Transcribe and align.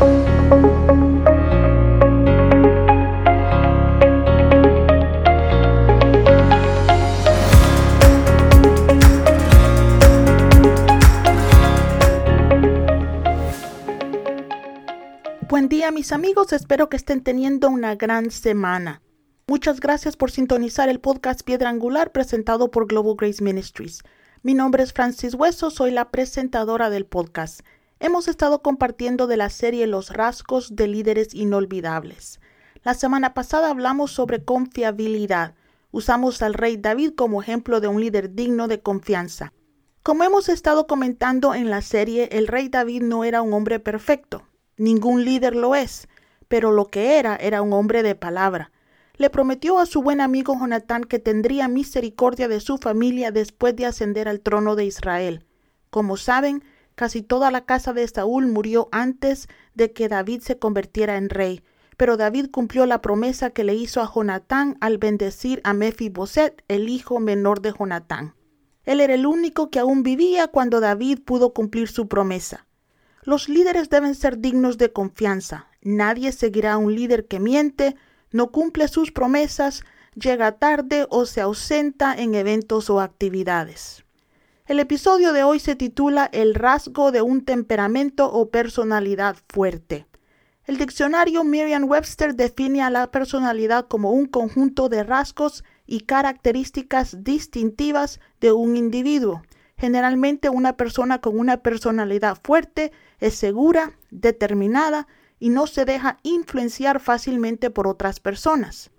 Buen 0.00 0.24
día 15.68 15.90
mis 15.90 16.12
amigos, 16.12 16.54
espero 16.54 16.88
que 16.88 16.96
estén 16.96 17.22
teniendo 17.22 17.68
una 17.68 17.94
gran 17.94 18.30
semana. 18.30 19.02
Muchas 19.46 19.80
gracias 19.80 20.16
por 20.16 20.30
sintonizar 20.30 20.88
el 20.88 21.00
podcast 21.00 21.42
Piedra 21.42 21.68
Angular 21.68 22.12
presentado 22.12 22.70
por 22.70 22.86
Global 22.86 23.16
Grace 23.18 23.44
Ministries. 23.44 24.02
Mi 24.42 24.54
nombre 24.54 24.82
es 24.82 24.94
Francis 24.94 25.34
Hueso, 25.34 25.70
soy 25.70 25.90
la 25.90 26.10
presentadora 26.10 26.88
del 26.88 27.04
podcast. 27.04 27.60
Hemos 28.02 28.28
estado 28.28 28.62
compartiendo 28.62 29.26
de 29.26 29.36
la 29.36 29.50
serie 29.50 29.86
Los 29.86 30.08
rasgos 30.08 30.74
de 30.74 30.88
líderes 30.88 31.34
inolvidables. 31.34 32.40
La 32.82 32.94
semana 32.94 33.34
pasada 33.34 33.68
hablamos 33.68 34.10
sobre 34.10 34.42
confiabilidad. 34.42 35.54
Usamos 35.90 36.40
al 36.40 36.54
rey 36.54 36.78
David 36.78 37.12
como 37.14 37.42
ejemplo 37.42 37.78
de 37.78 37.88
un 37.88 38.00
líder 38.00 38.34
digno 38.34 38.68
de 38.68 38.80
confianza. 38.80 39.52
Como 40.02 40.24
hemos 40.24 40.48
estado 40.48 40.86
comentando 40.86 41.54
en 41.54 41.68
la 41.68 41.82
serie, 41.82 42.30
el 42.32 42.46
rey 42.46 42.70
David 42.70 43.02
no 43.02 43.22
era 43.22 43.42
un 43.42 43.52
hombre 43.52 43.80
perfecto. 43.80 44.44
Ningún 44.78 45.26
líder 45.26 45.54
lo 45.54 45.74
es, 45.74 46.08
pero 46.48 46.72
lo 46.72 46.86
que 46.86 47.18
era 47.18 47.36
era 47.36 47.60
un 47.60 47.74
hombre 47.74 48.02
de 48.02 48.14
palabra. 48.14 48.72
Le 49.18 49.28
prometió 49.28 49.78
a 49.78 49.84
su 49.84 50.00
buen 50.00 50.22
amigo 50.22 50.56
Jonatán 50.58 51.04
que 51.04 51.18
tendría 51.18 51.68
misericordia 51.68 52.48
de 52.48 52.60
su 52.60 52.78
familia 52.78 53.30
después 53.30 53.76
de 53.76 53.84
ascender 53.84 54.26
al 54.26 54.40
trono 54.40 54.74
de 54.74 54.86
Israel. 54.86 55.44
Como 55.90 56.16
saben, 56.16 56.62
casi 57.00 57.22
toda 57.22 57.50
la 57.50 57.64
casa 57.64 57.94
de 57.94 58.06
Saúl 58.06 58.46
murió 58.46 58.90
antes 58.92 59.48
de 59.74 59.90
que 59.94 60.10
David 60.10 60.42
se 60.42 60.58
convirtiera 60.58 61.16
en 61.16 61.30
rey, 61.30 61.64
pero 61.96 62.18
David 62.18 62.50
cumplió 62.50 62.84
la 62.84 63.00
promesa 63.00 63.48
que 63.48 63.64
le 63.64 63.74
hizo 63.74 64.02
a 64.02 64.12
Jonatán 64.14 64.76
al 64.82 64.98
bendecir 64.98 65.62
a 65.64 65.72
Mefiboset, 65.72 66.62
el 66.68 66.90
hijo 66.90 67.18
menor 67.18 67.62
de 67.62 67.72
Jonatán. 67.72 68.34
Él 68.84 69.00
era 69.00 69.14
el 69.14 69.24
único 69.24 69.70
que 69.70 69.78
aún 69.78 70.02
vivía 70.02 70.48
cuando 70.48 70.78
David 70.78 71.20
pudo 71.24 71.54
cumplir 71.54 71.88
su 71.88 72.06
promesa. 72.06 72.66
Los 73.22 73.48
líderes 73.48 73.88
deben 73.88 74.14
ser 74.14 74.36
dignos 74.36 74.76
de 74.76 74.92
confianza. 74.92 75.68
Nadie 75.80 76.32
seguirá 76.32 76.74
a 76.74 76.78
un 76.78 76.94
líder 76.94 77.26
que 77.26 77.40
miente, 77.40 77.96
no 78.30 78.50
cumple 78.50 78.88
sus 78.88 79.10
promesas, 79.10 79.84
llega 80.14 80.58
tarde 80.58 81.06
o 81.08 81.24
se 81.24 81.40
ausenta 81.40 82.14
en 82.14 82.34
eventos 82.34 82.90
o 82.90 83.00
actividades. 83.00 84.04
El 84.70 84.78
episodio 84.78 85.32
de 85.32 85.42
hoy 85.42 85.58
se 85.58 85.74
titula 85.74 86.30
El 86.30 86.54
rasgo 86.54 87.10
de 87.10 87.22
un 87.22 87.44
temperamento 87.44 88.32
o 88.32 88.50
personalidad 88.50 89.34
fuerte. 89.48 90.06
El 90.64 90.78
diccionario 90.78 91.42
Merriam-Webster 91.42 92.36
define 92.36 92.80
a 92.80 92.88
la 92.88 93.10
personalidad 93.10 93.88
como 93.88 94.12
un 94.12 94.26
conjunto 94.26 94.88
de 94.88 95.02
rasgos 95.02 95.64
y 95.88 96.02
características 96.02 97.24
distintivas 97.24 98.20
de 98.40 98.52
un 98.52 98.76
individuo. 98.76 99.42
Generalmente 99.76 100.50
una 100.50 100.76
persona 100.76 101.20
con 101.20 101.36
una 101.36 101.64
personalidad 101.64 102.38
fuerte 102.40 102.92
es 103.18 103.34
segura, 103.34 103.98
determinada 104.12 105.08
y 105.40 105.48
no 105.48 105.66
se 105.66 105.84
deja 105.84 106.18
influenciar 106.22 107.00
fácilmente 107.00 107.70
por 107.70 107.88
otras 107.88 108.20
personas. 108.20 108.92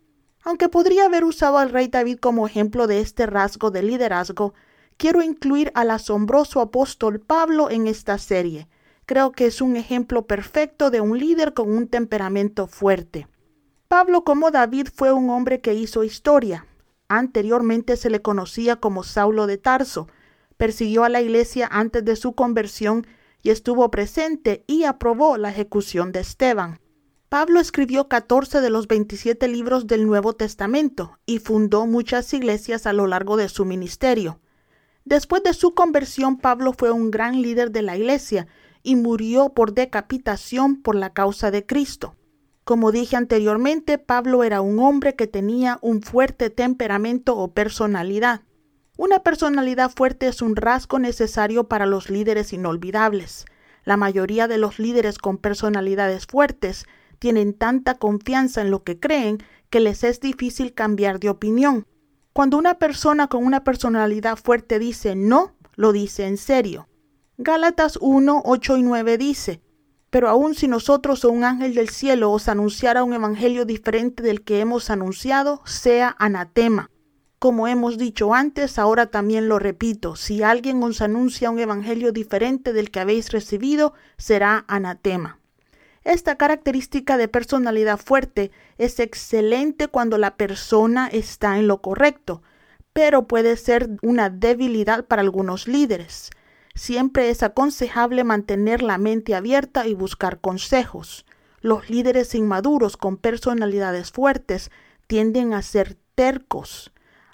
Aunque 0.43 0.67
podría 0.67 1.05
haber 1.05 1.23
usado 1.23 1.59
al 1.59 1.69
rey 1.69 1.87
David 1.87 2.17
como 2.17 2.45
ejemplo 2.45 2.87
de 2.87 2.99
este 2.99 3.25
rasgo 3.25 3.71
de 3.71 3.83
liderazgo, 3.83 4.53
quiero 5.01 5.23
incluir 5.23 5.71
al 5.73 5.89
asombroso 5.89 6.61
apóstol 6.61 7.19
Pablo 7.19 7.71
en 7.71 7.87
esta 7.87 8.19
serie. 8.19 8.67
Creo 9.07 9.31
que 9.31 9.47
es 9.47 9.59
un 9.59 9.75
ejemplo 9.75 10.27
perfecto 10.27 10.91
de 10.91 11.01
un 11.01 11.17
líder 11.17 11.55
con 11.55 11.71
un 11.71 11.87
temperamento 11.87 12.67
fuerte. 12.67 13.27
Pablo 13.87 14.23
como 14.23 14.51
David 14.51 14.89
fue 14.93 15.11
un 15.11 15.31
hombre 15.31 15.59
que 15.59 15.73
hizo 15.73 16.03
historia. 16.03 16.67
Anteriormente 17.07 17.97
se 17.97 18.11
le 18.11 18.21
conocía 18.21 18.75
como 18.75 19.01
Saulo 19.01 19.47
de 19.47 19.57
Tarso. 19.57 20.07
Persiguió 20.57 21.03
a 21.03 21.09
la 21.09 21.19
iglesia 21.19 21.67
antes 21.71 22.05
de 22.05 22.15
su 22.15 22.35
conversión 22.35 23.07
y 23.41 23.49
estuvo 23.49 23.89
presente 23.89 24.63
y 24.67 24.83
aprobó 24.83 25.35
la 25.37 25.49
ejecución 25.49 26.11
de 26.11 26.19
Esteban. 26.19 26.79
Pablo 27.27 27.59
escribió 27.59 28.07
14 28.07 28.61
de 28.61 28.69
los 28.69 28.87
27 28.87 29.47
libros 29.47 29.87
del 29.87 30.05
Nuevo 30.05 30.33
Testamento 30.33 31.17
y 31.25 31.39
fundó 31.39 31.87
muchas 31.87 32.31
iglesias 32.35 32.85
a 32.85 32.93
lo 32.93 33.07
largo 33.07 33.35
de 33.35 33.49
su 33.49 33.65
ministerio. 33.65 34.39
Después 35.05 35.43
de 35.43 35.53
su 35.53 35.73
conversión, 35.73 36.37
Pablo 36.37 36.73
fue 36.73 36.91
un 36.91 37.11
gran 37.11 37.41
líder 37.41 37.71
de 37.71 37.81
la 37.81 37.97
iglesia 37.97 38.47
y 38.83 38.95
murió 38.95 39.49
por 39.49 39.73
decapitación 39.73 40.81
por 40.81 40.95
la 40.95 41.11
causa 41.13 41.51
de 41.51 41.65
Cristo. 41.65 42.15
Como 42.63 42.91
dije 42.91 43.15
anteriormente, 43.15 43.97
Pablo 43.97 44.43
era 44.43 44.61
un 44.61 44.79
hombre 44.79 45.15
que 45.15 45.27
tenía 45.27 45.79
un 45.81 46.01
fuerte 46.01 46.49
temperamento 46.49 47.35
o 47.37 47.53
personalidad. 47.53 48.41
Una 48.97 49.23
personalidad 49.23 49.91
fuerte 49.91 50.27
es 50.27 50.41
un 50.41 50.55
rasgo 50.55 50.99
necesario 50.99 51.67
para 51.67 51.87
los 51.87 52.09
líderes 52.09 52.53
inolvidables. 52.53 53.45
La 53.83 53.97
mayoría 53.97 54.47
de 54.47 54.59
los 54.59 54.77
líderes 54.77 55.17
con 55.17 55.37
personalidades 55.37 56.27
fuertes 56.27 56.85
tienen 57.17 57.53
tanta 57.53 57.95
confianza 57.95 58.61
en 58.61 58.69
lo 58.69 58.83
que 58.83 58.99
creen 58.99 59.39
que 59.71 59.79
les 59.79 60.03
es 60.03 60.19
difícil 60.19 60.73
cambiar 60.73 61.19
de 61.19 61.29
opinión. 61.29 61.87
Cuando 62.33 62.57
una 62.57 62.75
persona 62.75 63.27
con 63.27 63.45
una 63.45 63.65
personalidad 63.65 64.37
fuerte 64.37 64.79
dice 64.79 65.15
no, 65.15 65.53
lo 65.75 65.91
dice 65.91 66.27
en 66.27 66.37
serio. 66.37 66.87
Gálatas 67.37 67.97
1, 67.99 68.43
8 68.45 68.77
y 68.77 68.83
9 68.83 69.17
dice, 69.17 69.61
Pero 70.09 70.29
aun 70.29 70.55
si 70.55 70.69
nosotros 70.69 71.25
o 71.25 71.29
un 71.29 71.43
ángel 71.43 71.75
del 71.75 71.89
cielo 71.89 72.31
os 72.31 72.47
anunciara 72.47 73.03
un 73.03 73.13
evangelio 73.13 73.65
diferente 73.65 74.23
del 74.23 74.43
que 74.43 74.61
hemos 74.61 74.89
anunciado, 74.89 75.61
sea 75.65 76.15
anatema. 76.19 76.89
Como 77.37 77.67
hemos 77.67 77.97
dicho 77.97 78.33
antes, 78.33 78.79
ahora 78.79 79.07
también 79.07 79.49
lo 79.49 79.59
repito, 79.59 80.15
si 80.15 80.41
alguien 80.41 80.81
os 80.83 81.01
anuncia 81.01 81.49
un 81.49 81.59
evangelio 81.59 82.13
diferente 82.13 82.71
del 82.71 82.91
que 82.91 83.01
habéis 83.01 83.31
recibido, 83.31 83.93
será 84.17 84.63
anatema. 84.69 85.40
Esta 86.03 86.35
característica 86.35 87.17
de 87.17 87.27
personalidad 87.27 87.99
fuerte 87.99 88.51
es 88.77 88.99
excelente 88.99 89.87
cuando 89.87 90.17
la 90.17 90.35
persona 90.35 91.07
está 91.07 91.59
en 91.59 91.67
lo 91.67 91.81
correcto, 91.81 92.41
pero 92.91 93.27
puede 93.27 93.55
ser 93.55 93.89
una 94.01 94.29
debilidad 94.29 95.05
para 95.05 95.21
algunos 95.21 95.67
líderes. 95.67 96.31
Siempre 96.73 97.29
es 97.29 97.43
aconsejable 97.43 98.23
mantener 98.23 98.81
la 98.81 98.97
mente 98.97 99.35
abierta 99.35 99.85
y 99.85 99.93
buscar 99.93 100.39
consejos. 100.39 101.25
Los 101.61 101.89
líderes 101.89 102.33
inmaduros 102.33 102.97
con 102.97 103.17
personalidades 103.17 104.11
fuertes 104.11 104.71
tienden 105.05 105.53
a 105.53 105.61
ser 105.61 105.97
tercos. 106.15 106.91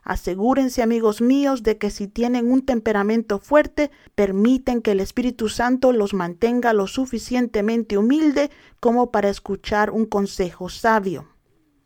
Asegúrense, 0.07 0.81
amigos 0.81 1.19
míos, 1.19 1.63
de 1.63 1.77
que 1.77 1.89
si 1.89 2.07
tienen 2.07 2.49
un 2.49 2.61
temperamento 2.65 3.39
fuerte, 3.39 3.91
permiten 4.15 4.81
que 4.81 4.91
el 4.91 5.01
Espíritu 5.01 5.49
Santo 5.49 5.91
los 5.91 6.13
mantenga 6.13 6.71
lo 6.71 6.87
suficientemente 6.87 7.97
humilde 7.97 8.49
como 8.79 9.11
para 9.11 9.27
escuchar 9.27 9.91
un 9.91 10.05
consejo 10.05 10.69
sabio. 10.69 11.27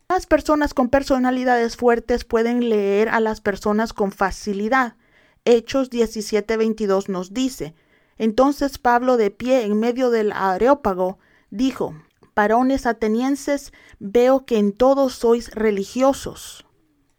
Las 0.07 0.27
personas 0.27 0.75
con 0.75 0.89
personalidades 0.89 1.77
fuertes 1.77 2.23
pueden 2.23 2.69
leer 2.69 3.09
a 3.09 3.21
las 3.21 3.41
personas 3.41 3.91
con 3.91 4.11
facilidad. 4.11 4.97
Hechos 5.43 5.89
17:22 5.89 7.09
nos 7.09 7.33
dice, 7.33 7.73
entonces 8.19 8.77
Pablo 8.77 9.17
de 9.17 9.31
pie 9.31 9.63
en 9.63 9.79
medio 9.79 10.11
del 10.11 10.31
areópago 10.31 11.17
dijo, 11.49 11.95
varones 12.35 12.85
atenienses, 12.85 13.73
veo 13.97 14.45
que 14.45 14.59
en 14.59 14.73
todos 14.73 15.13
sois 15.13 15.49
religiosos. 15.55 16.67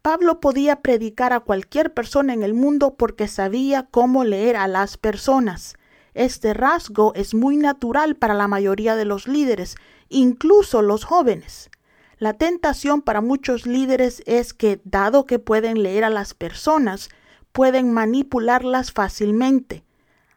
Pablo 0.02 0.40
podía 0.40 0.82
predicar 0.82 1.32
a 1.32 1.38
cualquier 1.40 1.94
persona 1.94 2.34
en 2.34 2.42
el 2.42 2.54
mundo 2.54 2.96
porque 2.96 3.28
sabía 3.28 3.86
cómo 3.88 4.24
leer 4.24 4.56
a 4.56 4.66
las 4.66 4.96
personas. 4.96 5.76
Este 6.12 6.54
rasgo 6.54 7.14
es 7.14 7.34
muy 7.34 7.56
natural 7.56 8.16
para 8.16 8.34
la 8.34 8.48
mayoría 8.48 8.96
de 8.96 9.04
los 9.04 9.28
líderes, 9.28 9.76
incluso 10.08 10.82
los 10.82 11.04
jóvenes. 11.04 11.70
La 12.18 12.32
tentación 12.34 13.00
para 13.00 13.20
muchos 13.20 13.64
líderes 13.64 14.24
es 14.26 14.52
que, 14.52 14.80
dado 14.84 15.24
que 15.24 15.38
pueden 15.38 15.84
leer 15.84 16.02
a 16.02 16.10
las 16.10 16.34
personas, 16.34 17.08
pueden 17.52 17.92
manipularlas 17.92 18.90
fácilmente. 18.90 19.84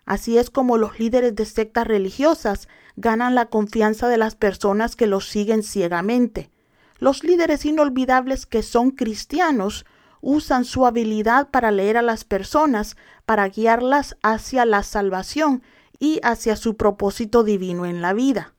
Así 0.05 0.37
es 0.37 0.51
como 0.51 0.77
los 0.77 0.99
líderes 0.99 1.35
de 1.35 1.45
sectas 1.45 1.87
religiosas 1.87 2.67
ganan 2.97 3.33
la 3.33 3.47
confianza 3.47 4.09
de 4.09 4.17
las 4.17 4.35
personas 4.35 4.95
que 4.95 5.07
los 5.07 5.27
siguen 5.27 5.63
ciegamente. 5.63 6.51
Los 6.97 7.23
líderes 7.23 7.65
inolvidables 7.65 8.45
que 8.45 8.63
son 8.63 8.91
cristianos 8.91 9.85
usan 10.21 10.65
su 10.65 10.85
habilidad 10.85 11.49
para 11.49 11.71
leer 11.71 11.97
a 11.97 12.01
las 12.01 12.23
personas, 12.23 12.95
para 13.25 13.47
guiarlas 13.47 14.17
hacia 14.23 14.65
la 14.65 14.81
salvación 14.81 15.61
y 15.99 16.19
hacia 16.23 16.55
su 16.55 16.77
propósito 16.77 17.43
divino 17.43 17.85
en 17.85 18.01
la 18.01 18.13
vida. 18.13 18.53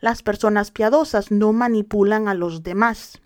Las 0.00 0.22
personas 0.22 0.70
piadosas 0.70 1.30
no 1.30 1.52
manipulan 1.52 2.28
a 2.28 2.34
los 2.34 2.62
demás. 2.62 3.22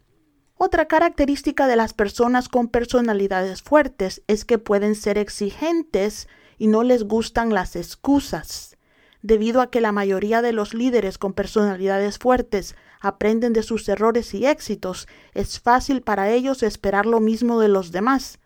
Otra 0.58 0.88
característica 0.88 1.66
de 1.66 1.76
las 1.76 1.94
personas 1.94 2.48
con 2.48 2.68
personalidades 2.68 3.62
fuertes 3.62 4.22
es 4.26 4.44
que 4.44 4.58
pueden 4.58 4.94
ser 4.94 5.16
exigentes 5.16 6.28
y 6.58 6.66
no 6.66 6.82
les 6.82 7.04
gustan 7.04 7.54
las 7.54 7.76
excusas. 7.76 8.76
Debido 9.22 9.60
a 9.60 9.70
que 9.70 9.80
la 9.80 9.92
mayoría 9.92 10.42
de 10.42 10.52
los 10.52 10.74
líderes 10.74 11.18
con 11.18 11.32
personalidades 11.32 12.18
fuertes 12.18 12.74
aprenden 13.06 13.52
de 13.52 13.62
sus 13.62 13.88
errores 13.88 14.34
y 14.34 14.46
éxitos, 14.46 15.08
es 15.34 15.60
fácil 15.60 16.02
para 16.02 16.30
ellos 16.30 16.62
esperar 16.62 17.06
lo 17.06 17.20
mismo 17.20 17.60
de 17.60 17.68
los 17.68 17.92
demás. 17.92 18.38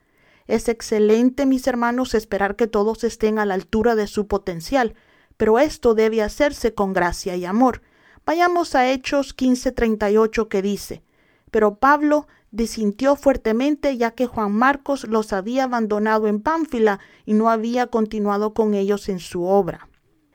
Es 0.46 0.68
excelente, 0.68 1.46
mis 1.46 1.66
hermanos, 1.66 2.14
esperar 2.14 2.56
que 2.56 2.66
todos 2.66 3.04
estén 3.04 3.38
a 3.38 3.46
la 3.46 3.54
altura 3.54 3.94
de 3.94 4.06
su 4.06 4.26
potencial, 4.26 4.94
pero 5.36 5.58
esto 5.58 5.94
debe 5.94 6.22
hacerse 6.22 6.74
con 6.74 6.92
gracia 6.92 7.36
y 7.36 7.44
amor. 7.44 7.82
Vayamos 8.26 8.74
a 8.74 8.90
Hechos 8.90 9.34
15:38 9.34 10.48
que 10.48 10.62
dice, 10.62 11.02
pero 11.50 11.76
Pablo 11.76 12.26
disintió 12.50 13.16
fuertemente 13.16 13.96
ya 13.96 14.10
que 14.12 14.26
Juan 14.26 14.52
Marcos 14.52 15.06
los 15.08 15.32
había 15.32 15.64
abandonado 15.64 16.26
en 16.26 16.40
Pánfila 16.40 17.00
y 17.24 17.34
no 17.34 17.48
había 17.48 17.86
continuado 17.86 18.54
con 18.54 18.74
ellos 18.74 19.08
en 19.08 19.20
su 19.20 19.44
obra. 19.44 19.88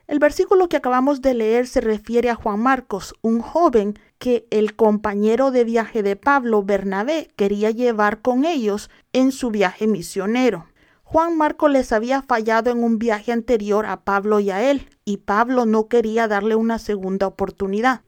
El 0.06 0.18
versículo 0.18 0.68
que 0.68 0.76
acabamos 0.76 1.20
de 1.20 1.34
leer 1.34 1.66
se 1.66 1.80
refiere 1.80 2.30
a 2.30 2.36
Juan 2.36 2.60
Marcos, 2.60 3.14
un 3.22 3.40
joven 3.40 3.98
que 4.18 4.46
el 4.50 4.74
compañero 4.74 5.50
de 5.50 5.64
viaje 5.64 6.02
de 6.02 6.16
Pablo, 6.16 6.62
Bernabé, 6.62 7.30
quería 7.36 7.70
llevar 7.70 8.22
con 8.22 8.44
ellos 8.44 8.90
en 9.12 9.32
su 9.32 9.50
viaje 9.50 9.86
misionero. 9.86 10.66
Juan 11.02 11.36
Marcos 11.36 11.70
les 11.70 11.92
había 11.92 12.22
fallado 12.22 12.70
en 12.70 12.82
un 12.82 12.98
viaje 12.98 13.30
anterior 13.30 13.86
a 13.86 14.00
Pablo 14.00 14.40
y 14.40 14.50
a 14.50 14.70
él, 14.70 14.88
y 15.04 15.18
Pablo 15.18 15.64
no 15.64 15.86
quería 15.88 16.26
darle 16.26 16.56
una 16.56 16.78
segunda 16.78 17.26
oportunidad. 17.26 18.02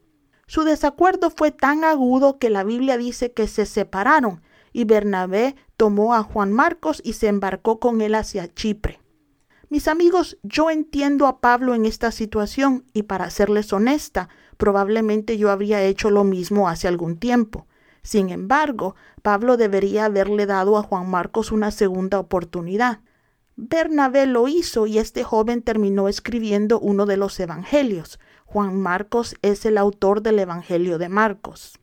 Su 0.47 0.63
desacuerdo 0.63 1.29
fue 1.29 1.51
tan 1.51 1.83
agudo 1.83 2.39
que 2.39 2.49
la 2.49 2.63
Biblia 2.63 2.97
dice 2.97 3.31
que 3.31 3.47
se 3.47 3.65
separaron, 3.65 4.41
y 4.73 4.83
Bernabé 4.83 5.55
tomó 5.77 6.13
a 6.13 6.23
Juan 6.23 6.51
Marcos 6.51 7.01
y 7.03 7.13
se 7.13 7.27
embarcó 7.27 7.79
con 7.79 8.01
él 8.01 8.15
hacia 8.15 8.53
Chipre. 8.53 8.99
Mis 9.69 9.87
amigos, 9.87 10.37
yo 10.41 10.71
entiendo 10.71 11.27
a 11.27 11.41
Pablo 11.41 11.75
en 11.75 11.85
esta 11.85 12.11
situación 12.11 12.85
y 12.91 13.03
para 13.03 13.29
serles 13.29 13.71
honesta, 13.71 14.27
probablemente 14.57 15.37
yo 15.37 15.51
habría 15.51 15.83
hecho 15.83 16.09
lo 16.09 16.23
mismo 16.23 16.67
hace 16.67 16.87
algún 16.87 17.17
tiempo. 17.17 17.67
Sin 18.01 18.29
embargo, 18.29 18.95
Pablo 19.21 19.57
debería 19.57 20.05
haberle 20.05 20.47
dado 20.47 20.75
a 20.75 20.81
Juan 20.81 21.07
Marcos 21.07 21.51
una 21.51 21.69
segunda 21.69 22.19
oportunidad. 22.19 23.01
Bernabé 23.57 24.25
lo 24.25 24.47
hizo 24.47 24.87
y 24.87 24.97
este 24.97 25.23
joven 25.23 25.61
terminó 25.61 26.07
escribiendo 26.07 26.79
uno 26.79 27.05
de 27.05 27.17
los 27.17 27.39
evangelios. 27.39 28.19
Juan 28.45 28.81
Marcos 28.81 29.35
es 29.43 29.65
el 29.67 29.77
autor 29.77 30.23
del 30.23 30.39
Evangelio 30.39 30.97
de 30.97 31.09
Marcos. 31.09 31.77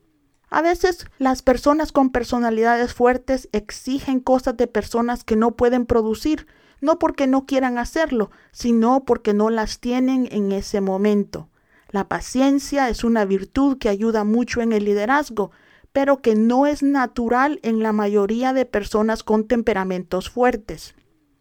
A 0.49 0.61
veces 0.61 1.07
las 1.19 1.43
personas 1.43 1.93
con 1.93 2.11
personalidades 2.11 2.95
fuertes 2.95 3.49
exigen 3.53 4.19
cosas 4.19 4.57
de 4.57 4.67
personas 4.67 5.23
que 5.23 5.37
no 5.37 5.53
pueden 5.53 5.87
producir, 5.87 6.49
no 6.81 6.99
porque 6.99 7.27
no 7.27 7.47
quieran 7.47 7.79
hacerlo, 7.79 8.31
sino 8.53 9.05
porque 9.05 9.35
no 9.35 9.51
las 9.51 9.81
tienen 9.81 10.29
en 10.31 10.53
ese 10.53 10.81
momento. 10.81 11.49
La 11.91 12.09
paciencia 12.09 12.89
es 12.89 13.05
una 13.05 13.25
virtud 13.25 13.79
que 13.79 13.89
ayuda 13.89 14.25
mucho 14.25 14.61
en 14.61 14.73
el 14.73 14.85
liderazgo, 14.85 15.51
pero 15.93 16.21
que 16.21 16.35
no 16.35 16.67
es 16.67 16.83
natural 16.83 17.59
en 17.63 17.83
la 17.83 17.93
mayoría 17.93 18.53
de 18.53 18.67
personas 18.67 19.23
con 19.23 19.47
temperamentos 19.47 20.29
fuertes. 20.29 20.95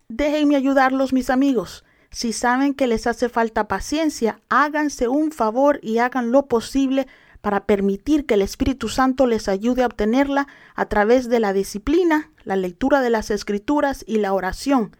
Déjenme 0.08 0.56
ayudarlos, 0.56 1.12
mis 1.12 1.30
amigos. 1.30 1.84
Si 2.12 2.32
saben 2.32 2.74
que 2.74 2.88
les 2.88 3.08
hace 3.08 3.28
falta 3.28 3.68
paciencia, 3.68 4.40
háganse 4.48 5.10
un 5.10 5.32
favor 5.32 5.80
y 5.82 5.98
hagan 5.98 6.32
lo 6.32 6.46
posible 6.46 7.08
para 7.42 7.66
permitir 7.66 8.26
que 8.26 8.36
el 8.36 8.42
Espíritu 8.42 8.88
Santo 8.88 9.28
les 9.28 9.50
ayude 9.50 9.84
a 9.84 9.88
obtenerla 9.88 10.48
a 10.76 10.86
través 10.86 11.28
de 11.28 11.40
la 11.40 11.52
disciplina, 11.52 12.32
la 12.44 12.56
lectura 12.56 13.02
de 13.02 13.10
las 13.10 13.32
escrituras 13.32 14.06
y 14.08 14.20
la 14.20 14.34
oración. 14.34 14.96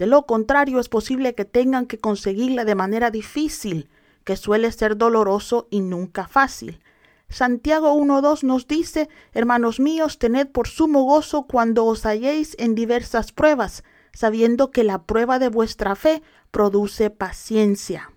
De 0.00 0.06
lo 0.06 0.24
contrario, 0.24 0.80
es 0.80 0.88
posible 0.88 1.34
que 1.34 1.44
tengan 1.44 1.84
que 1.84 1.98
conseguirla 1.98 2.64
de 2.64 2.74
manera 2.74 3.10
difícil, 3.10 3.90
que 4.24 4.38
suele 4.38 4.72
ser 4.72 4.96
doloroso 4.96 5.68
y 5.68 5.80
nunca 5.80 6.26
fácil. 6.26 6.80
Santiago 7.28 7.94
1.2 7.94 8.42
nos 8.42 8.66
dice, 8.66 9.10
Hermanos 9.34 9.78
míos, 9.78 10.18
tened 10.18 10.48
por 10.48 10.68
sumo 10.68 11.02
gozo 11.02 11.42
cuando 11.42 11.84
os 11.84 12.06
halléis 12.06 12.56
en 12.58 12.74
diversas 12.74 13.32
pruebas, 13.32 13.84
sabiendo 14.14 14.70
que 14.70 14.84
la 14.84 15.02
prueba 15.02 15.38
de 15.38 15.50
vuestra 15.50 15.94
fe 15.96 16.22
produce 16.50 17.10
paciencia. 17.10 18.10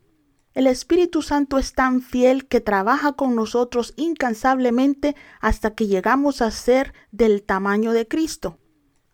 El 0.53 0.67
Espíritu 0.67 1.21
Santo 1.21 1.57
es 1.57 1.73
tan 1.73 2.01
fiel 2.01 2.47
que 2.47 2.61
trabaja 2.61 3.11
con 3.11 3.35
nosotros 3.35 3.93
incansablemente 3.97 5.17
hasta 5.41 5.75
que 5.75 5.87
llegamos 5.87 6.41
a 6.41 6.49
ser 6.49 6.93
del 7.11 7.43
tamaño 7.43 7.91
de 7.91 8.07
Cristo. 8.07 8.57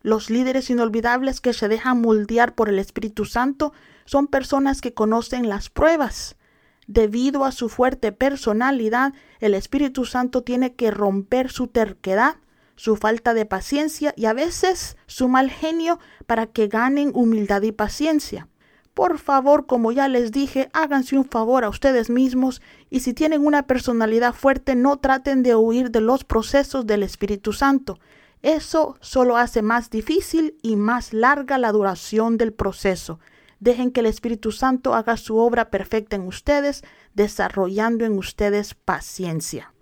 Los 0.02 0.30
líderes 0.30 0.70
inolvidables 0.70 1.42
que 1.42 1.54
se 1.54 1.68
dejan 1.68 2.02
moldear 2.02 2.56
por 2.56 2.70
el 2.70 2.80
Espíritu 2.80 3.26
Santo 3.26 3.74
son 4.06 4.28
personas 4.28 4.80
que 4.80 4.94
conocen 4.94 5.50
las 5.50 5.70
pruebas. 5.70 6.38
Debido 6.88 7.44
a 7.44 7.52
su 7.52 7.70
fuerte 7.70 8.12
personalidad, 8.12 9.14
el 9.40 9.54
Espíritu 9.54 10.06
Santo 10.06 10.42
tiene 10.42 10.74
que 10.74 10.90
romper 10.90 11.52
su 11.52 11.68
terquedad, 11.68 12.38
su 12.76 12.96
falta 12.96 13.34
de 13.34 13.46
paciencia 13.46 14.14
y 14.16 14.26
a 14.26 14.34
veces 14.34 14.96
su 15.06 15.28
mal 15.28 15.52
genio 15.52 16.00
para 16.26 16.48
que 16.48 16.68
ganen 16.68 17.12
humildad 17.14 17.62
y 17.64 17.74
paciencia. 17.74 18.48
Por 18.94 19.20
favor, 19.20 19.66
como 19.66 19.92
ya 19.92 20.08
les 20.08 20.32
dije, 20.32 20.70
háganse 20.74 21.18
un 21.18 21.26
favor 21.26 21.64
a 21.64 21.70
ustedes 21.70 22.10
mismos 22.10 22.62
y 22.90 23.02
si 23.02 23.14
tienen 23.14 23.46
una 23.46 23.64
personalidad 23.64 24.34
fuerte, 24.34 24.76
no 24.76 24.98
traten 24.98 25.44
de 25.44 25.56
huir 25.56 25.92
de 25.92 26.02
los 26.02 26.24
procesos 26.24 26.88
del 26.88 27.04
Espíritu 27.04 27.54
Santo. 27.54 28.00
Eso 28.42 28.98
solo 29.02 29.36
hace 29.36 29.62
más 29.62 29.90
difícil 29.90 30.58
y 30.62 30.76
más 30.76 31.14
larga 31.14 31.58
la 31.58 31.72
duración 31.72 32.38
del 32.38 32.54
proceso. 32.54 33.20
Dejen 33.60 33.92
que 33.92 34.00
el 34.00 34.06
Espíritu 34.06 34.52
Santo 34.52 34.94
haga 34.94 35.18
su 35.18 35.38
obra 35.38 35.70
perfecta 35.70 36.16
en 36.16 36.22
ustedes, 36.22 36.84
desarrollando 37.14 38.06
en 38.06 38.18
ustedes 38.18 38.74
paciencia. 38.74 39.74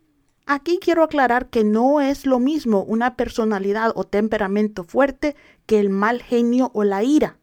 Aquí 0.47 0.79
quiero 0.81 1.03
aclarar 1.03 1.49
que 1.49 1.63
no 1.63 2.01
es 2.01 2.25
lo 2.25 2.39
mismo 2.39 2.83
una 2.83 3.15
personalidad 3.15 3.91
o 3.95 4.05
temperamento 4.05 4.83
fuerte 4.83 5.35
que 5.65 5.79
el 5.79 5.89
mal 5.89 6.23
genio 6.23 6.71
o 6.73 6.83
la 6.83 7.03
ira. 7.03 7.37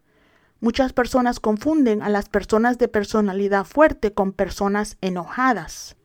Muchas 0.59 0.95
personas 0.95 1.39
confunden 1.39 2.03
a 2.03 2.09
las 2.09 2.31
personas 2.31 2.79
de 2.79 2.89
personalidad 2.89 3.67
fuerte 3.67 4.15
con 4.15 4.33
personas 4.33 4.97
enojadas. 5.03 5.97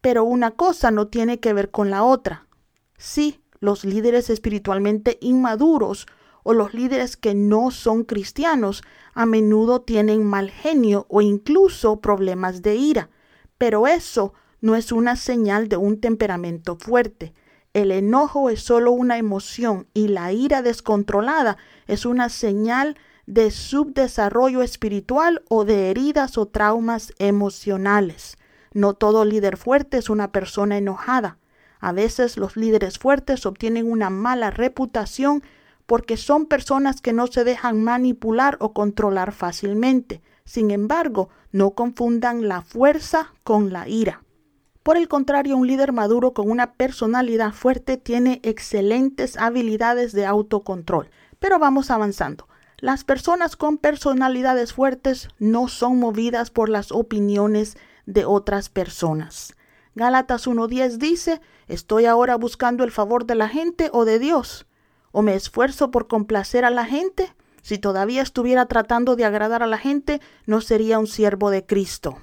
Pero 0.00 0.24
una 0.24 0.52
cosa 0.52 0.90
no 0.90 1.08
tiene 1.08 1.38
que 1.38 1.52
ver 1.52 1.70
con 1.70 1.90
la 1.90 2.02
otra. 2.02 2.46
Sí, 2.96 3.42
los 3.60 3.84
líderes 3.84 4.30
espiritualmente 4.30 5.18
inmaduros 5.20 6.06
o 6.42 6.54
los 6.54 6.74
líderes 6.74 7.16
que 7.16 7.34
no 7.34 7.70
son 7.70 8.04
cristianos 8.04 8.82
a 9.14 9.26
menudo 9.26 9.82
tienen 9.82 10.24
mal 10.24 10.50
genio 10.50 11.06
o 11.08 11.20
incluso 11.20 12.00
problemas 12.00 12.62
de 12.62 12.76
ira, 12.76 13.10
pero 13.58 13.86
eso 13.86 14.32
no 14.60 14.76
es 14.76 14.92
una 14.92 15.16
señal 15.16 15.68
de 15.68 15.76
un 15.76 16.00
temperamento 16.00 16.76
fuerte. 16.76 17.34
El 17.72 17.90
enojo 17.90 18.48
es 18.48 18.62
solo 18.62 18.92
una 18.92 19.18
emoción 19.18 19.86
y 19.92 20.08
la 20.08 20.32
ira 20.32 20.62
descontrolada 20.62 21.56
es 21.86 22.06
una 22.06 22.28
señal 22.28 22.96
de 23.26 23.50
subdesarrollo 23.50 24.62
espiritual 24.62 25.42
o 25.48 25.64
de 25.64 25.90
heridas 25.90 26.38
o 26.38 26.46
traumas 26.46 27.12
emocionales. 27.18 28.38
No 28.72 28.94
todo 28.94 29.24
líder 29.24 29.56
fuerte 29.56 29.98
es 29.98 30.08
una 30.08 30.32
persona 30.32 30.78
enojada. 30.78 31.38
A 31.80 31.92
veces 31.92 32.36
los 32.36 32.56
líderes 32.56 32.98
fuertes 32.98 33.46
obtienen 33.46 33.90
una 33.90 34.10
mala 34.10 34.50
reputación 34.50 35.42
porque 35.86 36.16
son 36.16 36.46
personas 36.46 37.00
que 37.00 37.12
no 37.12 37.26
se 37.26 37.44
dejan 37.44 37.82
manipular 37.82 38.56
o 38.60 38.72
controlar 38.72 39.32
fácilmente. 39.32 40.22
Sin 40.44 40.70
embargo, 40.70 41.28
no 41.52 41.70
confundan 41.72 42.48
la 42.48 42.62
fuerza 42.62 43.32
con 43.44 43.72
la 43.72 43.88
ira. 43.88 44.22
Por 44.82 44.96
el 44.96 45.08
contrario, 45.08 45.56
un 45.56 45.66
líder 45.66 45.92
maduro 45.92 46.32
con 46.32 46.48
una 46.50 46.74
personalidad 46.74 47.52
fuerte 47.52 47.96
tiene 47.96 48.40
excelentes 48.44 49.36
habilidades 49.36 50.12
de 50.12 50.26
autocontrol. 50.26 51.10
Pero 51.40 51.58
vamos 51.58 51.90
avanzando. 51.90 52.46
Las 52.78 53.04
personas 53.04 53.56
con 53.56 53.78
personalidades 53.78 54.72
fuertes 54.72 55.28
no 55.38 55.68
son 55.68 55.98
movidas 55.98 56.50
por 56.50 56.68
las 56.68 56.92
opiniones 56.92 57.76
de 58.06 58.24
otras 58.26 58.68
personas. 58.68 59.54
Gálatas 59.94 60.46
1.10 60.46 60.98
dice, 60.98 61.40
¿estoy 61.68 62.06
ahora 62.06 62.36
buscando 62.36 62.84
el 62.84 62.90
favor 62.90 63.26
de 63.26 63.34
la 63.34 63.48
gente 63.48 63.90
o 63.92 64.04
de 64.04 64.18
Dios? 64.18 64.66
¿O 65.12 65.22
me 65.22 65.34
esfuerzo 65.34 65.90
por 65.90 66.08
complacer 66.08 66.64
a 66.64 66.70
la 66.70 66.84
gente? 66.84 67.34
Si 67.62 67.78
todavía 67.78 68.22
estuviera 68.22 68.66
tratando 68.66 69.16
de 69.16 69.24
agradar 69.24 69.64
a 69.64 69.66
la 69.66 69.78
gente, 69.78 70.20
no 70.46 70.60
sería 70.60 71.00
un 71.00 71.08
siervo 71.08 71.50
de 71.50 71.66
Cristo. 71.66 72.18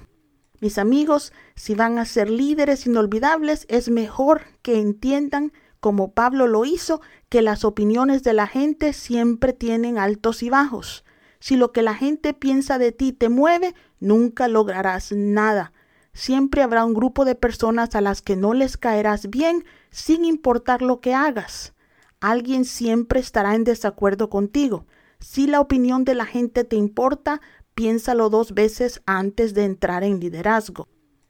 Mis 0.60 0.78
amigos, 0.78 1.34
si 1.56 1.74
van 1.74 1.98
a 1.98 2.06
ser 2.06 2.30
líderes 2.30 2.86
inolvidables, 2.86 3.66
es 3.68 3.90
mejor 3.90 4.40
que 4.62 4.80
entiendan, 4.80 5.52
como 5.80 6.12
Pablo 6.12 6.46
lo 6.46 6.64
hizo, 6.64 7.02
que 7.28 7.42
las 7.42 7.66
opiniones 7.66 8.22
de 8.22 8.32
la 8.32 8.46
gente 8.46 8.94
siempre 8.94 9.52
tienen 9.52 9.98
altos 9.98 10.42
y 10.42 10.48
bajos. 10.48 11.04
Si 11.40 11.56
lo 11.56 11.72
que 11.72 11.82
la 11.82 11.92
gente 11.92 12.32
piensa 12.32 12.78
de 12.78 12.92
ti 12.92 13.12
te 13.12 13.28
mueve, 13.28 13.74
nunca 14.00 14.48
lograrás 14.48 15.12
nada. 15.12 15.73
Siempre 16.14 16.62
habrá 16.62 16.86
un 16.86 16.94
grupo 16.94 17.26
de 17.26 17.34
personas 17.34 17.94
a 17.94 18.00
las 18.00 18.22
que 18.22 18.36
no 18.36 18.54
les 18.54 18.78
caerás 18.78 19.28
bien 19.28 19.64
sin 19.90 20.24
importar 20.24 20.80
lo 20.80 21.00
que 21.00 21.12
hagas. 21.14 21.74
Alguien 22.20 22.64
siempre 22.64 23.20
estará 23.20 23.54
en 23.54 23.64
desacuerdo 23.64 24.30
contigo. 24.30 24.86
Si 25.20 25.46
la 25.46 25.60
opinión 25.60 26.04
de 26.04 26.14
la 26.14 26.24
gente 26.24 26.64
te 26.64 26.76
importa, 26.76 27.40
Piénsalo 27.74 28.30
dos 28.30 28.54
veces 28.54 29.02
antes 29.04 29.52
de 29.52 29.64
entrar 29.64 30.04
en 30.04 30.20
liderazgo. 30.20 30.86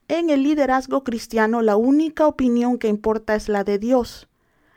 En 0.08 0.28
el 0.28 0.42
liderazgo 0.42 1.02
cristiano 1.02 1.62
la 1.62 1.76
única 1.76 2.26
opinión 2.26 2.76
que 2.76 2.88
importa 2.88 3.34
es 3.34 3.48
la 3.48 3.64
de 3.64 3.78
Dios. 3.78 4.28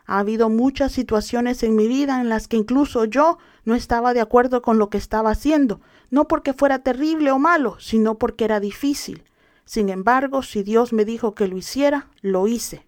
Ha 0.05 0.19
habido 0.19 0.47
muchas 0.47 0.93
situaciones 0.93 1.63
en 1.63 1.75
mi 1.75 1.89
vida 1.89 2.21
en 2.21 2.29
las 2.29 2.47
que 2.47 2.55
incluso 2.55 3.03
yo 3.03 3.37
no 3.65 3.75
estaba 3.75 4.13
de 4.13 4.21
acuerdo 4.21 4.61
con 4.61 4.77
lo 4.77 4.89
que 4.89 4.97
estaba 4.97 5.31
haciendo, 5.31 5.81
no 6.09 6.29
porque 6.29 6.53
fuera 6.53 6.79
terrible 6.79 7.31
o 7.31 7.39
malo, 7.39 7.75
sino 7.81 8.17
porque 8.17 8.45
era 8.45 8.61
difícil. 8.61 9.25
Sin 9.67 9.89
embargo, 9.89 10.43
si 10.43 10.63
Dios 10.63 10.93
me 10.93 11.03
dijo 11.03 11.35
que 11.35 11.45
lo 11.49 11.57
hiciera, 11.57 12.07
lo 12.21 12.47
hice. 12.47 12.87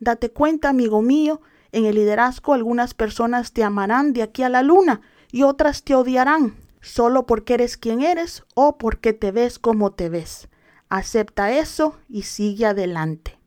Date 0.00 0.30
cuenta, 0.30 0.70
amigo 0.70 1.02
mío, 1.02 1.42
en 1.72 1.84
el 1.84 1.96
liderazgo 1.96 2.54
algunas 2.54 2.94
personas 2.94 3.52
te 3.52 3.62
amarán 3.62 4.14
de 4.14 4.22
aquí 4.22 4.42
a 4.42 4.48
la 4.48 4.62
luna 4.62 5.02
y 5.30 5.42
otras 5.42 5.82
te 5.82 5.94
odiarán, 5.94 6.56
solo 6.80 7.26
porque 7.26 7.52
eres 7.52 7.76
quien 7.76 8.00
eres 8.00 8.44
o 8.54 8.78
porque 8.78 9.12
te 9.12 9.30
ves 9.30 9.58
como 9.58 9.92
te 9.92 10.08
ves. 10.08 10.48
Acepta 10.88 11.52
eso 11.52 11.96
y 12.08 12.22
sigue 12.22 12.64
adelante. 12.64 13.38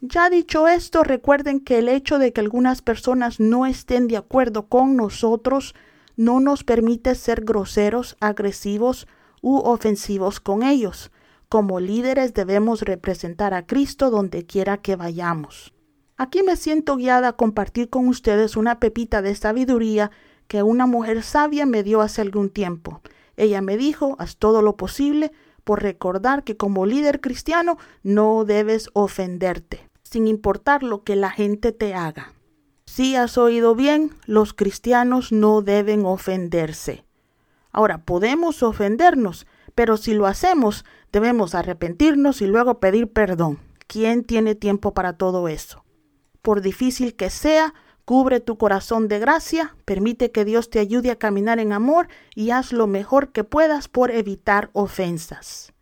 Ya 0.00 0.28
dicho 0.28 0.66
esto, 0.66 1.04
recuerden 1.04 1.60
que 1.60 1.78
el 1.78 1.88
hecho 1.88 2.18
de 2.18 2.32
que 2.32 2.40
algunas 2.40 2.82
personas 2.82 3.38
no 3.38 3.64
estén 3.64 4.08
de 4.08 4.16
acuerdo 4.16 4.66
con 4.66 4.96
nosotros 4.96 5.76
no 6.16 6.40
nos 6.40 6.64
permite 6.64 7.14
ser 7.14 7.44
groseros, 7.44 8.16
agresivos 8.18 9.06
u 9.40 9.58
ofensivos 9.58 10.40
con 10.40 10.64
ellos. 10.64 11.12
Como 11.48 11.80
líderes 11.80 12.34
debemos 12.34 12.82
representar 12.82 13.54
a 13.54 13.66
Cristo 13.66 14.10
donde 14.10 14.44
quiera 14.44 14.78
que 14.78 14.96
vayamos. 14.96 15.72
Aquí 16.16 16.42
me 16.42 16.56
siento 16.56 16.96
guiada 16.96 17.28
a 17.28 17.32
compartir 17.34 17.88
con 17.88 18.08
ustedes 18.08 18.56
una 18.56 18.80
pepita 18.80 19.22
de 19.22 19.34
sabiduría 19.34 20.10
que 20.46 20.62
una 20.62 20.86
mujer 20.86 21.22
sabia 21.22 21.64
me 21.64 21.82
dio 21.82 22.00
hace 22.00 22.20
algún 22.20 22.50
tiempo. 22.50 23.00
Ella 23.36 23.60
me 23.62 23.76
dijo, 23.76 24.16
haz 24.18 24.36
todo 24.36 24.62
lo 24.62 24.76
posible 24.76 25.32
por 25.64 25.82
recordar 25.82 26.44
que 26.44 26.56
como 26.56 26.86
líder 26.86 27.20
cristiano 27.20 27.78
no 28.02 28.44
debes 28.44 28.90
ofenderte 28.92 29.88
sin 30.08 30.26
importar 30.26 30.82
lo 30.82 31.04
que 31.04 31.16
la 31.16 31.30
gente 31.30 31.72
te 31.72 31.94
haga. 31.94 32.32
Si 32.86 33.14
has 33.14 33.36
oído 33.36 33.74
bien, 33.74 34.12
los 34.24 34.54
cristianos 34.54 35.32
no 35.32 35.60
deben 35.60 36.06
ofenderse. 36.06 37.04
Ahora, 37.70 37.98
podemos 37.98 38.62
ofendernos, 38.62 39.46
pero 39.74 39.98
si 39.98 40.14
lo 40.14 40.26
hacemos, 40.26 40.86
debemos 41.12 41.54
arrepentirnos 41.54 42.42
y 42.42 42.46
luego 42.46 42.80
pedir 42.80 43.12
perdón. 43.12 43.58
¿Quién 43.86 44.24
tiene 44.24 44.54
tiempo 44.54 44.92
para 44.92 45.14
todo 45.14 45.48
eso? 45.48 45.84
Por 46.42 46.60
difícil 46.60 47.16
que 47.16 47.30
sea, 47.30 47.74
cubre 48.04 48.40
tu 48.40 48.58
corazón 48.58 49.08
de 49.08 49.18
gracia, 49.18 49.76
permite 49.84 50.30
que 50.30 50.44
Dios 50.44 50.70
te 50.70 50.78
ayude 50.78 51.10
a 51.10 51.16
caminar 51.16 51.58
en 51.58 51.72
amor 51.72 52.08
y 52.34 52.50
haz 52.50 52.72
lo 52.72 52.86
mejor 52.86 53.32
que 53.32 53.44
puedas 53.44 53.88
por 53.88 54.10
evitar 54.10 54.70
ofensas. 54.72 55.72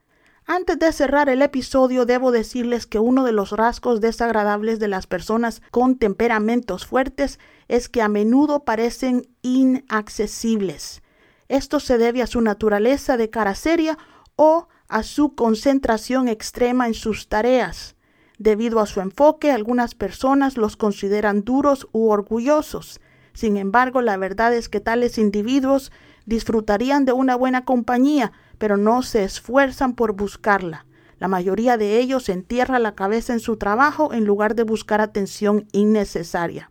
Antes 0.48 0.78
de 0.78 0.92
cerrar 0.92 1.28
el 1.28 1.42
episodio, 1.42 2.06
debo 2.06 2.30
decirles 2.30 2.86
que 2.86 3.00
uno 3.00 3.24
de 3.24 3.32
los 3.32 3.50
rasgos 3.50 4.00
desagradables 4.00 4.78
de 4.78 4.86
las 4.86 5.08
personas 5.08 5.60
con 5.72 5.98
temperamentos 5.98 6.86
fuertes 6.86 7.40
es 7.66 7.88
que 7.88 8.00
a 8.00 8.08
menudo 8.08 8.64
parecen 8.64 9.28
inaccesibles. 9.42 11.02
Esto 11.48 11.80
se 11.80 11.98
debe 11.98 12.22
a 12.22 12.28
su 12.28 12.40
naturaleza 12.40 13.16
de 13.16 13.28
cara 13.28 13.56
seria 13.56 13.98
o 14.36 14.68
a 14.88 15.02
su 15.02 15.34
concentración 15.34 16.28
extrema 16.28 16.86
en 16.86 16.94
sus 16.94 17.28
tareas. 17.28 17.96
Debido 18.38 18.80
a 18.80 18.86
su 18.86 19.00
enfoque, 19.00 19.50
algunas 19.50 19.94
personas 19.94 20.56
los 20.56 20.76
consideran 20.76 21.42
duros 21.42 21.88
u 21.92 22.10
orgullosos. 22.10 23.00
Sin 23.32 23.56
embargo, 23.56 24.02
la 24.02 24.16
verdad 24.16 24.54
es 24.54 24.68
que 24.68 24.80
tales 24.80 25.18
individuos 25.18 25.92
disfrutarían 26.26 27.04
de 27.04 27.12
una 27.12 27.36
buena 27.36 27.64
compañía, 27.64 28.32
pero 28.58 28.76
no 28.76 29.02
se 29.02 29.24
esfuerzan 29.24 29.94
por 29.94 30.12
buscarla. 30.12 30.86
La 31.18 31.28
mayoría 31.28 31.78
de 31.78 31.98
ellos 31.98 32.28
entierra 32.28 32.78
la 32.78 32.94
cabeza 32.94 33.32
en 33.32 33.40
su 33.40 33.56
trabajo 33.56 34.12
en 34.12 34.24
lugar 34.24 34.54
de 34.54 34.64
buscar 34.64 35.00
atención 35.00 35.66
innecesaria. 35.72 36.70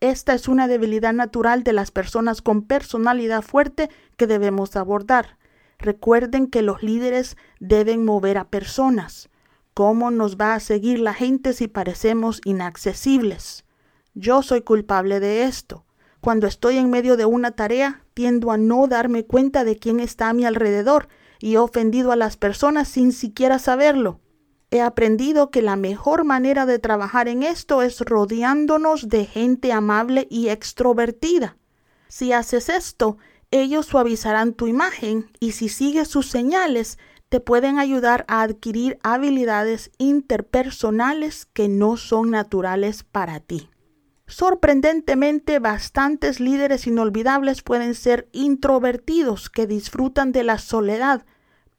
Esta 0.00 0.34
es 0.34 0.48
una 0.48 0.68
debilidad 0.68 1.12
natural 1.12 1.62
de 1.64 1.72
las 1.72 1.90
personas 1.90 2.42
con 2.42 2.62
personalidad 2.62 3.42
fuerte 3.42 3.88
que 4.16 4.26
debemos 4.26 4.76
abordar. 4.76 5.36
Recuerden 5.82 6.46
que 6.46 6.62
los 6.62 6.84
líderes 6.84 7.36
deben 7.58 8.04
mover 8.04 8.38
a 8.38 8.44
personas. 8.44 9.30
¿Cómo 9.74 10.12
nos 10.12 10.36
va 10.36 10.54
a 10.54 10.60
seguir 10.60 11.00
la 11.00 11.12
gente 11.12 11.52
si 11.52 11.66
parecemos 11.66 12.40
inaccesibles? 12.44 13.64
Yo 14.14 14.44
soy 14.44 14.60
culpable 14.60 15.18
de 15.18 15.42
esto. 15.42 15.84
Cuando 16.20 16.46
estoy 16.46 16.76
en 16.76 16.88
medio 16.88 17.16
de 17.16 17.24
una 17.24 17.50
tarea, 17.50 18.04
tiendo 18.14 18.52
a 18.52 18.58
no 18.58 18.86
darme 18.86 19.24
cuenta 19.24 19.64
de 19.64 19.76
quién 19.76 19.98
está 19.98 20.28
a 20.28 20.34
mi 20.34 20.44
alrededor 20.44 21.08
y 21.40 21.54
he 21.54 21.58
ofendido 21.58 22.12
a 22.12 22.16
las 22.16 22.36
personas 22.36 22.86
sin 22.86 23.10
siquiera 23.10 23.58
saberlo. 23.58 24.20
He 24.70 24.80
aprendido 24.80 25.50
que 25.50 25.62
la 25.62 25.74
mejor 25.74 26.22
manera 26.22 26.64
de 26.64 26.78
trabajar 26.78 27.26
en 27.26 27.42
esto 27.42 27.82
es 27.82 27.98
rodeándonos 28.02 29.08
de 29.08 29.24
gente 29.24 29.72
amable 29.72 30.28
y 30.30 30.48
extrovertida. 30.50 31.56
Si 32.06 32.32
haces 32.32 32.68
esto, 32.68 33.18
ellos 33.52 33.86
suavizarán 33.86 34.54
tu 34.54 34.66
imagen 34.66 35.30
y 35.38 35.52
si 35.52 35.68
sigues 35.68 36.08
sus 36.08 36.26
señales, 36.26 36.98
te 37.28 37.38
pueden 37.38 37.78
ayudar 37.78 38.24
a 38.26 38.42
adquirir 38.42 38.98
habilidades 39.02 39.90
interpersonales 39.98 41.46
que 41.46 41.68
no 41.68 41.96
son 41.96 42.30
naturales 42.30 43.04
para 43.04 43.40
ti. 43.40 43.70
Sorprendentemente, 44.26 45.58
bastantes 45.58 46.40
líderes 46.40 46.86
inolvidables 46.86 47.62
pueden 47.62 47.94
ser 47.94 48.28
introvertidos 48.32 49.50
que 49.50 49.66
disfrutan 49.66 50.32
de 50.32 50.42
la 50.42 50.58
soledad, 50.58 51.24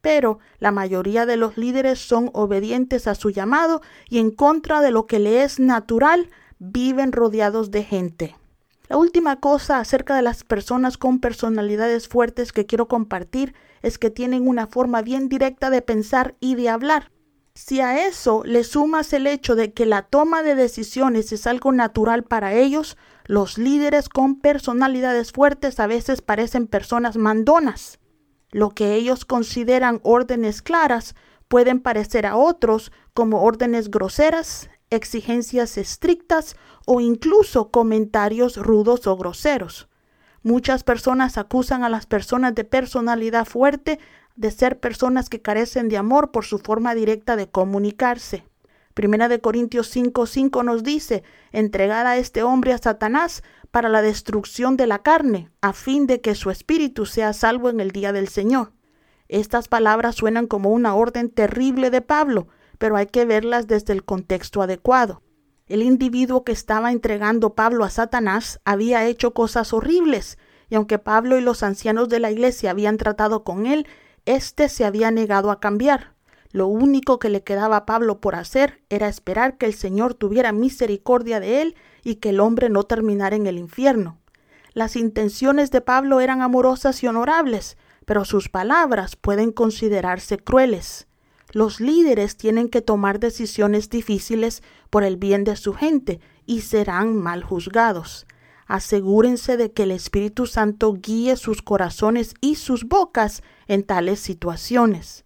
pero 0.01 0.37
la 0.59 0.71
mayoría 0.71 1.25
de 1.25 1.37
los 1.37 1.57
líderes 1.57 1.97
son 1.97 2.29
obedientes 2.33 3.07
a 3.07 3.15
su 3.15 3.31
llamado 3.31 3.81
y 4.09 4.19
en 4.19 4.29
contra 4.29 4.81
de 4.81 4.91
lo 4.91 5.07
que 5.07 5.17
le 5.17 5.43
es 5.43 5.59
natural, 5.59 6.29
viven 6.59 7.11
rodeados 7.11 7.71
de 7.71 7.83
gente. 7.83 8.35
La 8.93 8.99
última 8.99 9.39
cosa 9.39 9.79
acerca 9.79 10.15
de 10.15 10.21
las 10.21 10.43
personas 10.43 10.99
con 10.99 11.17
personalidades 11.17 12.07
fuertes 12.07 12.51
que 12.51 12.67
quiero 12.67 12.87
compartir 12.87 13.55
es 13.81 13.97
que 13.97 14.11
tienen 14.11 14.47
una 14.47 14.67
forma 14.67 15.01
bien 15.01 15.29
directa 15.29 15.71
de 15.71 15.81
pensar 15.81 16.35
y 16.39 16.53
de 16.53 16.69
hablar. 16.69 17.09
Si 17.55 17.81
a 17.81 18.05
eso 18.05 18.43
le 18.45 18.63
sumas 18.63 19.11
el 19.13 19.25
hecho 19.25 19.55
de 19.55 19.73
que 19.73 19.87
la 19.87 20.03
toma 20.03 20.43
de 20.43 20.53
decisiones 20.53 21.31
es 21.31 21.47
algo 21.47 21.71
natural 21.71 22.21
para 22.21 22.53
ellos, 22.53 22.95
los 23.25 23.57
líderes 23.57 24.09
con 24.09 24.39
personalidades 24.39 25.31
fuertes 25.31 25.79
a 25.79 25.87
veces 25.87 26.21
parecen 26.21 26.67
personas 26.67 27.17
mandonas. 27.17 27.97
Lo 28.51 28.69
que 28.69 28.93
ellos 28.93 29.25
consideran 29.25 30.01
órdenes 30.03 30.61
claras 30.61 31.15
pueden 31.47 31.79
parecer 31.79 32.27
a 32.27 32.35
otros 32.35 32.91
como 33.15 33.41
órdenes 33.41 33.89
groseras, 33.89 34.69
exigencias 34.89 35.77
estrictas 35.77 36.55
o 36.85 37.01
incluso 37.01 37.69
comentarios 37.71 38.57
rudos 38.57 39.07
o 39.07 39.15
groseros. 39.17 39.87
Muchas 40.43 40.83
personas 40.83 41.37
acusan 41.37 41.83
a 41.83 41.89
las 41.89 42.05
personas 42.05 42.53
de 42.53 42.65
personalidad 42.65 43.45
fuerte 43.45 43.99
de 44.35 44.51
ser 44.51 44.79
personas 44.79 45.29
que 45.29 45.41
carecen 45.41 45.89
de 45.89 45.97
amor 45.97 46.31
por 46.31 46.45
su 46.45 46.59
forma 46.59 46.95
directa 46.95 47.35
de 47.35 47.49
comunicarse. 47.49 48.45
Primera 48.93 49.27
de 49.27 49.41
Corintios 49.41 49.95
5:5 49.95 50.63
nos 50.63 50.83
dice, 50.83 51.23
entregar 51.51 52.05
a 52.05 52.17
este 52.17 52.43
hombre 52.43 52.73
a 52.73 52.77
Satanás 52.77 53.41
para 53.71 53.89
la 53.89 54.01
destrucción 54.01 54.77
de 54.77 54.85
la 54.85 54.99
carne, 54.99 55.49
a 55.61 55.73
fin 55.73 56.05
de 56.05 56.21
que 56.21 56.35
su 56.35 56.51
espíritu 56.51 57.05
sea 57.05 57.33
salvo 57.33 57.69
en 57.69 57.79
el 57.79 57.91
día 57.91 58.11
del 58.11 58.27
Señor. 58.27 58.73
Estas 59.29 59.67
palabras 59.67 60.15
suenan 60.15 60.45
como 60.45 60.69
una 60.69 60.93
orden 60.93 61.29
terrible 61.29 61.89
de 61.89 62.01
Pablo, 62.01 62.49
pero 62.77 62.95
hay 62.95 63.07
que 63.07 63.25
verlas 63.25 63.67
desde 63.67 63.93
el 63.93 64.03
contexto 64.03 64.61
adecuado. 64.61 65.21
El 65.67 65.81
individuo 65.81 66.43
que 66.43 66.51
estaba 66.51 66.91
entregando 66.91 67.55
Pablo 67.55 67.85
a 67.85 67.89
Satanás 67.89 68.59
había 68.65 69.05
hecho 69.05 69.33
cosas 69.33 69.73
horribles, 69.73 70.37
y 70.69 70.75
aunque 70.75 70.99
Pablo 70.99 71.37
y 71.37 71.41
los 71.41 71.63
ancianos 71.63 72.09
de 72.09 72.19
la 72.19 72.31
iglesia 72.31 72.71
habían 72.71 72.97
tratado 72.97 73.43
con 73.43 73.65
él, 73.65 73.87
este 74.25 74.69
se 74.69 74.85
había 74.85 75.11
negado 75.11 75.51
a 75.51 75.59
cambiar. 75.59 76.13
Lo 76.51 76.67
único 76.67 77.17
que 77.17 77.29
le 77.29 77.43
quedaba 77.43 77.77
a 77.77 77.85
Pablo 77.85 78.21
por 78.21 78.35
hacer 78.35 78.83
era 78.89 79.07
esperar 79.07 79.57
que 79.57 79.65
el 79.65 79.73
Señor 79.73 80.13
tuviera 80.13 80.51
misericordia 80.51 81.39
de 81.39 81.61
él 81.61 81.75
y 82.03 82.15
que 82.15 82.29
el 82.29 82.39
hombre 82.39 82.69
no 82.69 82.83
terminara 82.83 83.35
en 83.35 83.47
el 83.47 83.57
infierno. 83.57 84.19
Las 84.73 84.95
intenciones 84.95 85.71
de 85.71 85.81
Pablo 85.81 86.19
eran 86.19 86.41
amorosas 86.41 87.01
y 87.03 87.07
honorables, 87.07 87.77
pero 88.05 88.25
sus 88.25 88.49
palabras 88.49 89.15
pueden 89.15 89.51
considerarse 89.51 90.37
crueles. 90.37 91.07
Los 91.53 91.79
líderes 91.79 92.35
tienen 92.35 92.67
que 92.67 92.81
tomar 92.81 93.19
decisiones 93.19 93.87
difíciles 93.87 94.63
por 94.89 95.03
el 95.03 95.17
bien 95.17 95.43
de 95.43 95.55
su 95.55 95.73
gente 95.73 96.19
y 96.47 96.61
serán 96.61 97.15
mal 97.15 97.43
juzgados. 97.43 98.25
Asegúrense 98.65 99.55
de 99.55 99.71
que 99.71 99.83
el 99.83 99.91
Espíritu 99.91 100.47
Santo 100.47 100.93
guíe 100.93 101.35
sus 101.35 101.61
corazones 101.61 102.33
y 102.41 102.55
sus 102.55 102.85
bocas 102.85 103.43
en 103.67 103.83
tales 103.83 104.19
situaciones. 104.19 105.25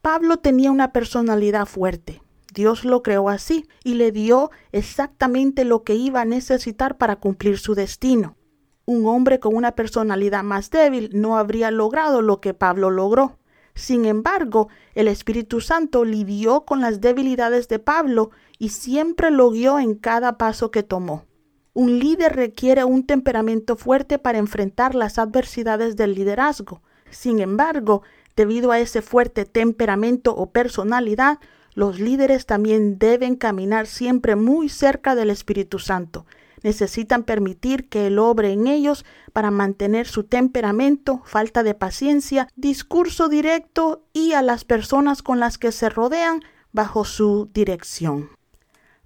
Pablo 0.00 0.36
tenía 0.36 0.70
una 0.70 0.92
personalidad 0.92 1.66
fuerte. 1.66 2.22
Dios 2.54 2.84
lo 2.84 3.02
creó 3.02 3.28
así 3.28 3.66
y 3.82 3.94
le 3.94 4.12
dio 4.12 4.52
exactamente 4.70 5.64
lo 5.64 5.82
que 5.82 5.96
iba 5.96 6.20
a 6.20 6.24
necesitar 6.24 6.98
para 6.98 7.16
cumplir 7.16 7.58
su 7.58 7.74
destino. 7.74 8.36
Un 8.84 9.06
hombre 9.06 9.40
con 9.40 9.56
una 9.56 9.72
personalidad 9.72 10.44
más 10.44 10.70
débil 10.70 11.10
no 11.14 11.36
habría 11.36 11.72
logrado 11.72 12.22
lo 12.22 12.40
que 12.40 12.54
Pablo 12.54 12.90
logró. 12.90 13.38
Sin 13.74 14.04
embargo, 14.04 14.68
el 14.94 15.08
Espíritu 15.08 15.60
Santo 15.60 16.04
lidió 16.04 16.64
con 16.64 16.80
las 16.80 17.00
debilidades 17.00 17.68
de 17.68 17.78
Pablo 17.80 18.30
y 18.58 18.68
siempre 18.68 19.30
lo 19.30 19.50
guió 19.50 19.78
en 19.78 19.94
cada 19.94 20.38
paso 20.38 20.70
que 20.70 20.82
tomó. 20.82 21.24
Un 21.72 21.98
líder 21.98 22.36
requiere 22.36 22.84
un 22.84 23.04
temperamento 23.04 23.76
fuerte 23.76 24.20
para 24.20 24.38
enfrentar 24.38 24.94
las 24.94 25.18
adversidades 25.18 25.96
del 25.96 26.14
liderazgo. 26.14 26.82
Sin 27.10 27.40
embargo, 27.40 28.02
debido 28.36 28.70
a 28.70 28.78
ese 28.78 29.02
fuerte 29.02 29.44
temperamento 29.44 30.36
o 30.36 30.50
personalidad, 30.50 31.40
los 31.74 31.98
líderes 31.98 32.46
también 32.46 33.00
deben 33.00 33.34
caminar 33.34 33.88
siempre 33.88 34.36
muy 34.36 34.68
cerca 34.68 35.16
del 35.16 35.30
Espíritu 35.30 35.80
Santo. 35.80 36.26
Necesitan 36.64 37.24
permitir 37.24 37.90
que 37.90 38.06
Él 38.06 38.18
obre 38.18 38.50
en 38.50 38.66
ellos 38.66 39.04
para 39.34 39.50
mantener 39.50 40.08
su 40.08 40.24
temperamento, 40.24 41.20
falta 41.26 41.62
de 41.62 41.74
paciencia, 41.74 42.48
discurso 42.56 43.28
directo 43.28 44.02
y 44.14 44.32
a 44.32 44.40
las 44.40 44.64
personas 44.64 45.22
con 45.22 45.38
las 45.38 45.58
que 45.58 45.72
se 45.72 45.90
rodean 45.90 46.40
bajo 46.72 47.04
su 47.04 47.50
dirección. 47.52 48.30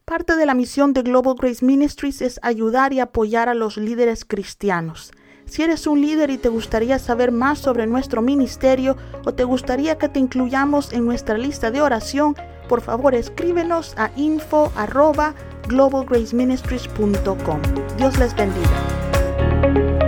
Parte 0.04 0.36
de 0.36 0.46
la 0.46 0.54
misión 0.54 0.92
de 0.92 1.02
Global 1.02 1.34
Grace 1.36 1.64
Ministries 1.64 2.22
es 2.22 2.38
ayudar 2.42 2.92
y 2.92 3.00
apoyar 3.00 3.48
a 3.48 3.54
los 3.54 3.76
líderes 3.76 4.24
cristianos. 4.24 5.10
Si 5.44 5.62
eres 5.62 5.88
un 5.88 6.00
líder 6.00 6.30
y 6.30 6.38
te 6.38 6.48
gustaría 6.48 7.00
saber 7.00 7.32
más 7.32 7.58
sobre 7.58 7.88
nuestro 7.88 8.22
ministerio 8.22 8.96
o 9.24 9.34
te 9.34 9.42
gustaría 9.42 9.98
que 9.98 10.08
te 10.08 10.20
incluyamos 10.20 10.92
en 10.92 11.04
nuestra 11.04 11.36
lista 11.36 11.72
de 11.72 11.82
oración, 11.82 12.36
por 12.68 12.82
favor 12.82 13.16
escríbenos 13.16 13.94
a 13.98 14.12
info 14.14 14.70
arroba 14.76 15.34
globalgraceministries.com. 15.68 17.60
Dios 17.96 18.18
les 18.18 18.34
bendiga. 18.34 20.07